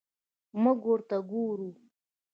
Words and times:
موږ 0.61 0.79
ورته 0.89 1.17
ګورو. 1.29 1.69